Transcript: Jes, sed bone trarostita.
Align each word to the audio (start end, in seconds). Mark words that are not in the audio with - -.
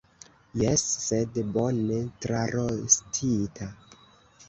Jes, 0.61 0.85
sed 1.09 1.37
bone 1.59 2.01
trarostita. 2.25 3.73